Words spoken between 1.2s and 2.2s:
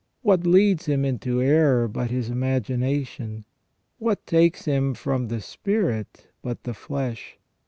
error but